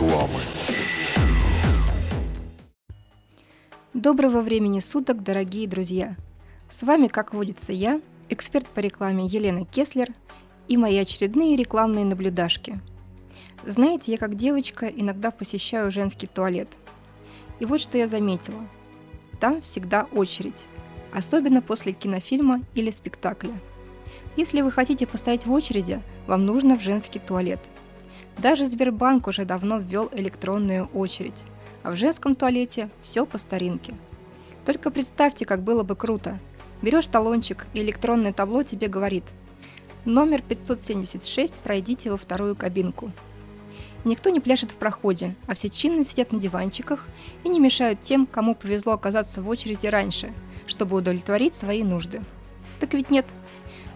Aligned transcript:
рекламы. 0.00 0.40
Доброго 3.92 4.40
времени 4.40 4.80
суток, 4.80 5.22
дорогие 5.22 5.68
друзья! 5.68 6.16
С 6.70 6.82
вами, 6.82 7.08
как 7.08 7.34
водится, 7.34 7.72
я, 7.72 8.00
эксперт 8.28 8.66
по 8.66 8.80
рекламе 8.80 9.26
Елена 9.26 9.64
Кеслер 9.66 10.08
и 10.68 10.76
мои 10.76 10.96
очередные 10.96 11.56
рекламные 11.56 12.04
наблюдашки. 12.04 12.80
Знаете, 13.66 14.12
я 14.12 14.18
как 14.18 14.36
девочка 14.36 14.86
иногда 14.86 15.30
посещаю 15.30 15.90
женский 15.90 16.26
туалет. 16.26 16.68
И 17.58 17.66
вот 17.66 17.80
что 17.80 17.98
я 17.98 18.08
заметила. 18.08 18.66
Там 19.38 19.60
всегда 19.60 20.06
очередь, 20.12 20.64
особенно 21.12 21.60
после 21.60 21.92
кинофильма 21.92 22.62
или 22.74 22.90
спектакля. 22.90 23.52
Если 24.36 24.62
вы 24.62 24.70
хотите 24.70 25.06
постоять 25.06 25.44
в 25.44 25.52
очереди, 25.52 26.00
вам 26.26 26.46
нужно 26.46 26.78
в 26.78 26.80
женский 26.80 27.18
туалет– 27.18 27.60
даже 28.42 28.66
Сбербанк 28.66 29.26
уже 29.26 29.44
давно 29.44 29.78
ввел 29.78 30.08
электронную 30.12 30.86
очередь– 30.92 31.34
а 31.82 31.90
в 31.90 31.96
женском 31.96 32.34
туалете 32.34 32.90
все 33.00 33.26
по 33.26 33.38
старинке. 33.38 33.94
Только 34.64 34.90
представьте, 34.90 35.46
как 35.46 35.62
было 35.62 35.82
бы 35.82 35.96
круто. 35.96 36.38
Берешь 36.82 37.06
талончик, 37.06 37.66
и 37.74 37.80
электронное 37.80 38.32
табло 38.32 38.62
тебе 38.62 38.88
говорит 38.88 39.24
«Номер 40.04 40.42
576, 40.42 41.60
пройдите 41.60 42.10
во 42.10 42.16
вторую 42.16 42.56
кабинку». 42.56 43.12
Никто 44.04 44.30
не 44.30 44.40
пляшет 44.40 44.70
в 44.70 44.76
проходе, 44.76 45.34
а 45.46 45.54
все 45.54 45.68
чинно 45.68 46.04
сидят 46.04 46.32
на 46.32 46.40
диванчиках 46.40 47.06
и 47.44 47.50
не 47.50 47.60
мешают 47.60 48.00
тем, 48.02 48.26
кому 48.26 48.54
повезло 48.54 48.94
оказаться 48.94 49.42
в 49.42 49.48
очереди 49.48 49.86
раньше, 49.88 50.32
чтобы 50.66 50.96
удовлетворить 50.96 51.54
свои 51.54 51.82
нужды. 51.82 52.22
Так 52.78 52.94
ведь 52.94 53.10
нет. 53.10 53.26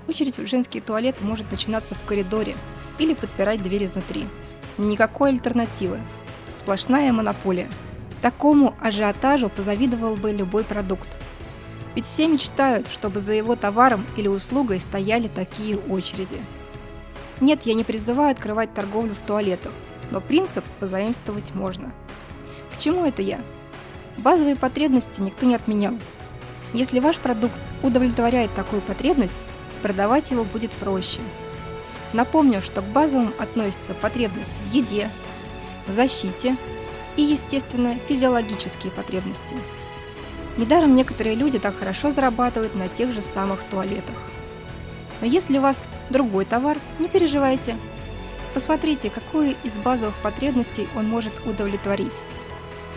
Очередь 0.06 0.38
в 0.38 0.46
женский 0.46 0.80
туалет 0.80 1.20
может 1.20 1.50
начинаться 1.50 1.94
в 1.94 2.04
коридоре 2.04 2.56
или 2.98 3.14
подпирать 3.14 3.62
дверь 3.62 3.84
изнутри. 3.84 4.26
Никакой 4.76 5.30
альтернативы 5.30 6.00
сплошная 6.64 7.12
монополия. 7.12 7.68
Такому 8.22 8.74
ажиотажу 8.80 9.50
позавидовал 9.50 10.16
бы 10.16 10.32
любой 10.32 10.64
продукт. 10.64 11.08
Ведь 11.94 12.06
все 12.06 12.26
мечтают, 12.26 12.88
чтобы 12.88 13.20
за 13.20 13.34
его 13.34 13.54
товаром 13.54 14.06
или 14.16 14.28
услугой 14.28 14.80
стояли 14.80 15.28
такие 15.28 15.76
очереди. 15.76 16.38
Нет, 17.40 17.60
я 17.64 17.74
не 17.74 17.84
призываю 17.84 18.32
открывать 18.32 18.72
торговлю 18.72 19.14
в 19.14 19.22
туалетах, 19.22 19.72
но 20.10 20.20
принцип 20.20 20.64
позаимствовать 20.80 21.54
можно. 21.54 21.92
К 22.74 22.80
чему 22.80 23.04
это 23.04 23.20
я? 23.20 23.40
Базовые 24.16 24.56
потребности 24.56 25.20
никто 25.20 25.44
не 25.44 25.54
отменял. 25.54 25.94
Если 26.72 27.00
ваш 27.00 27.18
продукт 27.18 27.54
удовлетворяет 27.82 28.52
такую 28.54 28.80
потребность, 28.82 29.34
продавать 29.84 30.30
его 30.30 30.44
будет 30.44 30.72
проще. 30.72 31.20
Напомню, 32.14 32.62
что 32.62 32.80
к 32.80 32.86
базовым 32.86 33.34
относятся 33.38 33.92
потребность 33.92 34.50
в 34.50 34.74
еде, 34.74 35.10
в 35.86 35.92
защите 35.92 36.56
и, 37.16 37.22
естественно, 37.22 37.98
физиологические 38.08 38.90
потребности. 38.90 39.54
Недаром 40.56 40.96
некоторые 40.96 41.34
люди 41.34 41.58
так 41.58 41.78
хорошо 41.78 42.12
зарабатывают 42.12 42.74
на 42.74 42.88
тех 42.88 43.12
же 43.12 43.20
самых 43.20 43.62
туалетах. 43.64 44.14
Но 45.20 45.26
если 45.26 45.58
у 45.58 45.60
вас 45.60 45.76
другой 46.08 46.46
товар, 46.46 46.78
не 46.98 47.06
переживайте. 47.06 47.76
Посмотрите, 48.54 49.10
какую 49.10 49.54
из 49.64 49.72
базовых 49.72 50.14
потребностей 50.22 50.88
он 50.96 51.10
может 51.10 51.34
удовлетворить. 51.44 52.08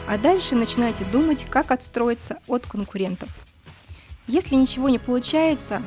А 0.08 0.18
дальше 0.18 0.56
начинайте 0.56 1.04
думать, 1.12 1.46
как 1.50 1.72
отстроиться 1.72 2.38
от 2.48 2.66
конкурентов. 2.66 3.28
Если 4.26 4.56
ничего 4.56 4.88
не 4.88 5.00
получается, 5.00 5.82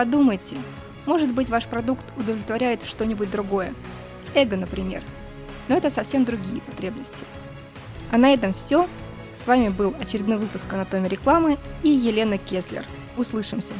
подумайте, 0.00 0.56
может 1.04 1.32
быть 1.32 1.50
ваш 1.50 1.66
продукт 1.66 2.04
удовлетворяет 2.16 2.84
что-нибудь 2.84 3.30
другое. 3.30 3.74
Эго, 4.34 4.56
например– 4.56 5.02
но 5.70 5.76
это 5.76 5.88
совсем 5.88 6.24
другие 6.24 6.60
потребности. 6.62 7.24
А 8.10 8.18
на 8.18 8.34
этом 8.34 8.52
все. 8.52 8.88
С 9.40 9.46
вами 9.46 9.68
был 9.68 9.94
очередной 10.00 10.36
выпуск 10.36 10.66
«Анатомия 10.72 11.08
рекламы» 11.08 11.58
и 11.84 11.90
Елена 11.90 12.38
Кеслер. 12.38 12.84
Услышимся! 13.16 13.74